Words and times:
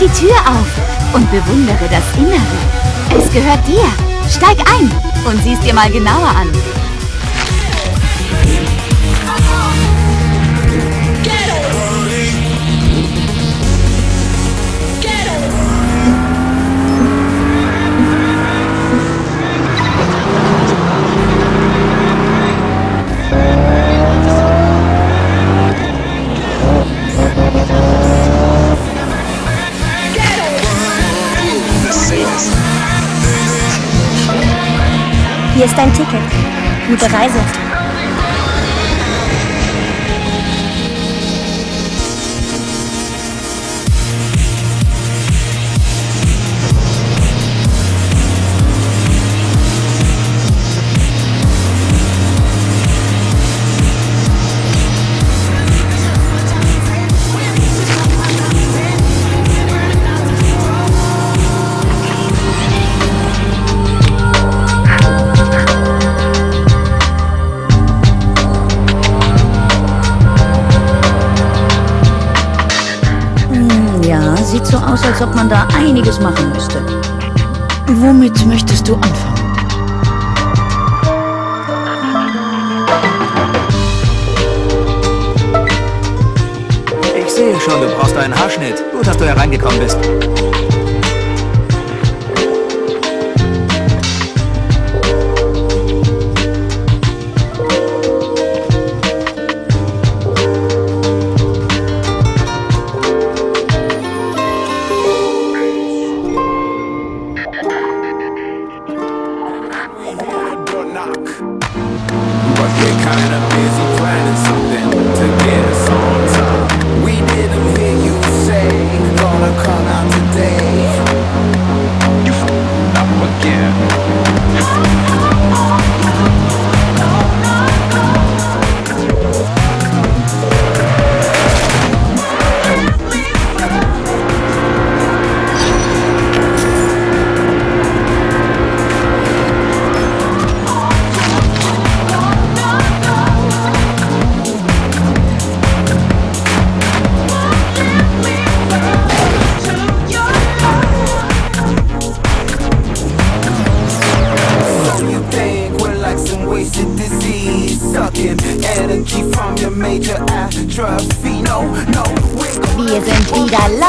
die 0.00 0.08
Tür 0.08 0.34
auf 0.46 1.14
und 1.14 1.30
bewundere 1.30 1.86
das 1.90 2.04
Innere. 2.16 2.40
Es 3.18 3.30
gehört 3.30 3.66
dir. 3.66 3.84
Steig 4.30 4.58
ein 4.60 4.90
und 5.26 5.42
sieh's 5.42 5.60
dir 5.60 5.74
mal 5.74 5.90
genauer 5.90 6.28
an. 6.28 6.48
Hier 35.60 35.66
ist 35.66 35.76
dein 35.76 35.92
Ticket. 35.92 36.22
Gute 36.88 37.04
Reise. 37.12 37.38
Sieht 74.64 74.66
so 74.66 74.78
aus, 74.78 75.02
als 75.02 75.20
ob 75.22 75.34
man 75.34 75.48
da 75.48 75.66
einiges 75.76 76.20
machen 76.20 76.52
müsste. 76.52 76.82
Womit 77.86 78.46
möchtest 78.46 78.88
du 78.88 78.94
anfangen? 78.94 79.40
Ich 87.16 87.32
sehe 87.32 87.60
schon, 87.60 87.80
du 87.80 87.88
brauchst 87.96 88.16
einen 88.16 88.38
Haarschnitt. 88.38 88.82
Gut, 88.92 89.06
dass 89.06 89.16
du 89.16 89.24
hereingekommen 89.24 89.78
bist. 89.78 89.98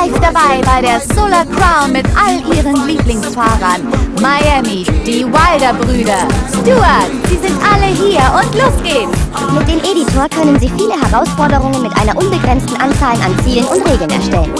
Live 0.00 0.20
dabei 0.20 0.60
bei 0.64 0.80
der 0.80 1.00
Solar 1.14 1.44
Crown 1.44 1.92
mit 1.92 2.06
all 2.16 2.40
ihren 2.54 2.86
Lieblingsfahrern. 2.86 3.82
Miami, 4.20 4.84
die 5.06 5.24
Wilder-Brüder. 5.26 6.26
Stuart, 6.48 7.10
sie 7.28 7.36
sind 7.36 7.58
alle 7.60 7.86
hier 7.86 8.22
und 8.34 8.54
los 8.54 8.82
geht's. 8.82 9.18
Mit 9.52 9.68
dem 9.68 9.78
Editor 9.78 10.28
können 10.30 10.58
Sie 10.58 10.70
viele 10.78 10.94
Herausforderungen 10.94 11.82
mit 11.82 11.94
einer 11.98 12.16
unbegrenzten 12.16 12.80
Anzahl 12.80 13.16
an 13.20 13.36
Zielen 13.44 13.66
und 13.66 13.86
Regeln 13.86 14.10
erstellen. 14.10 14.54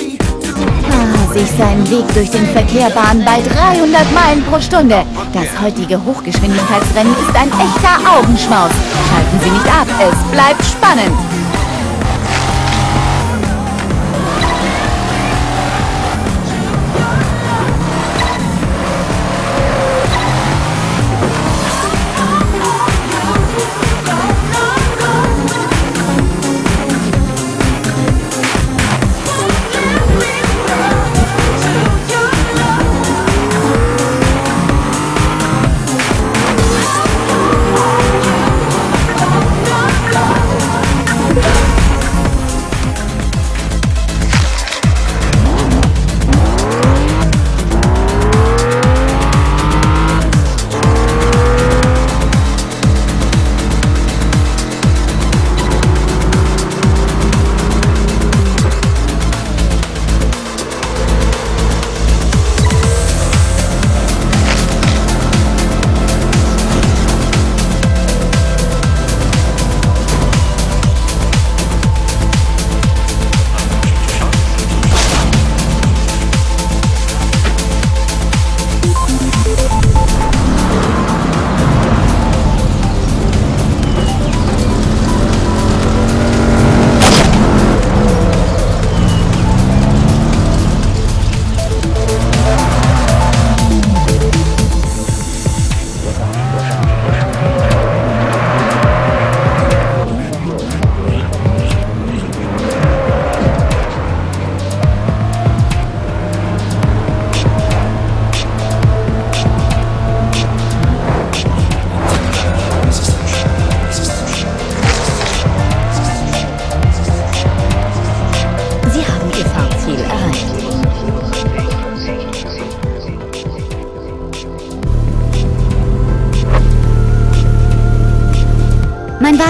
Ah, 0.90 1.32
sich 1.32 1.50
seinen 1.56 1.88
Weg 1.88 2.12
durch 2.12 2.30
den 2.30 2.46
Verkehr 2.48 2.90
bahnen 2.90 3.24
bei 3.24 3.40
300 3.40 4.12
Meilen 4.12 4.44
pro 4.44 4.60
Stunde. 4.60 5.04
Das 5.32 5.48
heutige 5.62 6.04
Hochgeschwindigkeitsrennen 6.04 7.14
ist 7.14 7.36
ein 7.36 7.48
echter 7.48 7.96
Augenschmaus. 8.18 8.72
Schalten 9.08 9.40
Sie 9.42 9.50
nicht 9.50 9.66
ab, 9.66 9.86
es 10.00 10.32
bleibt 10.32 10.64
spannend. 10.64 11.39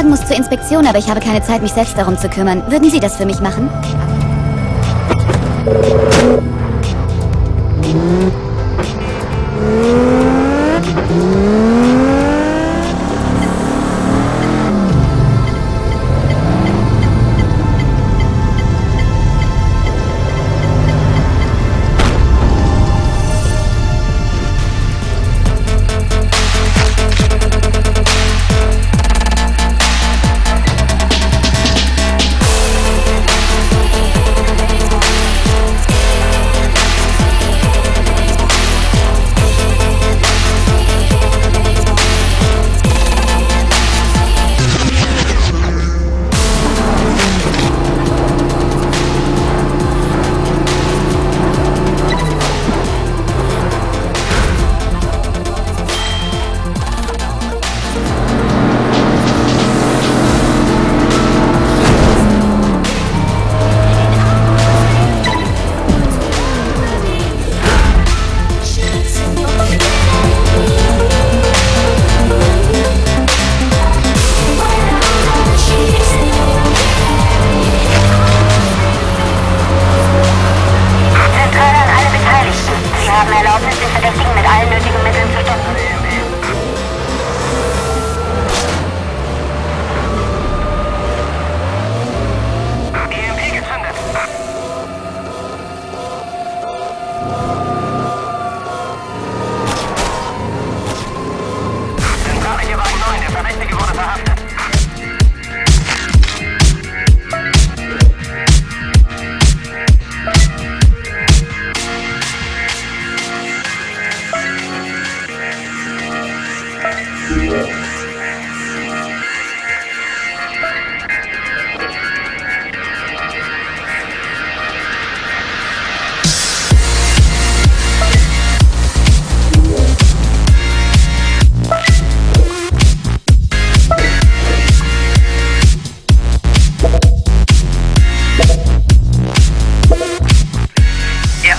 Zur 0.00 0.37
Inspektion, 0.37 0.87
aber 0.87 0.99
ich 0.99 1.11
habe 1.11 1.20
keine 1.20 1.43
Zeit, 1.43 1.61
mich 1.61 1.73
selbst 1.73 1.97
darum 1.97 2.17
zu 2.17 2.29
kümmern. 2.29 2.62
Würden 2.69 2.91
Sie 2.91 3.00
das 3.00 3.17
für 3.17 3.26
mich 3.26 3.41
machen? 3.41 3.69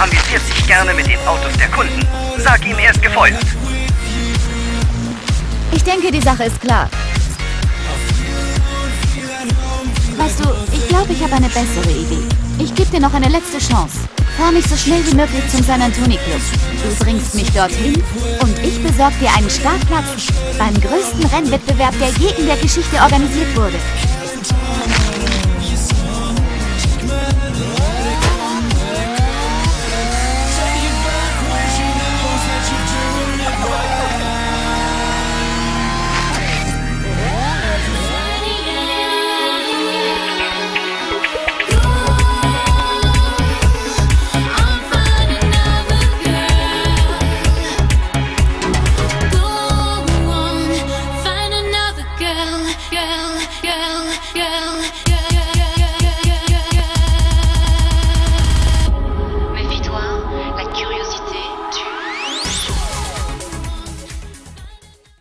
Amüsiert 0.01 0.42
sich 0.48 0.65
gerne 0.65 0.94
mit 0.94 1.07
den 1.07 1.19
Autos 1.27 1.53
der 1.57 1.68
Kunden. 1.69 2.07
Sag 2.38 2.65
ihm, 2.65 2.77
er 2.80 2.92
ist 2.92 3.01
gefeuert. 3.01 3.45
Ich 5.71 5.83
denke, 5.83 6.12
die 6.12 6.21
Sache 6.21 6.45
ist 6.45 6.59
klar. 6.59 6.89
Weißt 10.18 10.39
du, 10.39 10.50
ich 10.74 10.88
glaube, 10.88 11.13
ich 11.13 11.24
habe 11.24 11.33
eine 11.33 11.48
bessere 11.48 11.92
Idee. 11.92 12.24
Ich 12.57 12.74
gebe 12.74 12.89
dir 12.89 13.00
noch 13.00 13.13
eine 13.13 13.30
letzte 13.30 13.59
Chance. 13.59 14.00
Fahr 14.38 14.51
mich 14.51 14.65
so 14.65 14.75
schnell 14.75 15.06
wie 15.06 15.15
möglich 15.15 15.48
zum 15.50 15.63
San 15.63 15.81
Antonio 15.81 16.19
Club. 16.25 16.42
Du 16.83 17.03
bringst 17.03 17.36
mich 17.36 17.51
dorthin 17.51 18.03
und 18.42 18.59
ich 18.59 18.81
besorge 18.81 19.15
dir 19.19 19.30
einen 19.36 19.50
Startplatz 19.50 20.27
beim 20.57 20.74
größten 20.81 21.25
Rennwettbewerb, 21.25 21.94
der 22.00 22.09
je 22.09 22.33
in 22.39 22.48
der 22.48 22.57
Geschichte 22.57 22.98
organisiert 22.98 23.56
wurde. 23.56 23.77